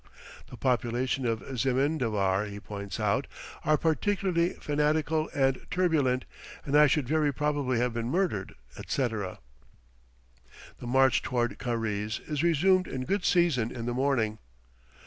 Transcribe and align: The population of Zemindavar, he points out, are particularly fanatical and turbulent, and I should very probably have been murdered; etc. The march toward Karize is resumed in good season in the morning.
The 0.49 0.57
population 0.57 1.27
of 1.27 1.41
Zemindavar, 1.55 2.47
he 2.47 2.59
points 2.59 2.99
out, 2.99 3.27
are 3.63 3.77
particularly 3.77 4.53
fanatical 4.53 5.29
and 5.31 5.59
turbulent, 5.69 6.25
and 6.65 6.75
I 6.75 6.87
should 6.87 7.07
very 7.07 7.31
probably 7.31 7.77
have 7.77 7.93
been 7.93 8.09
murdered; 8.09 8.55
etc. 8.79 9.37
The 10.79 10.87
march 10.87 11.21
toward 11.21 11.59
Karize 11.59 12.19
is 12.27 12.41
resumed 12.41 12.87
in 12.87 13.05
good 13.05 13.23
season 13.23 13.69
in 13.69 13.85
the 13.85 13.93
morning. 13.93 14.39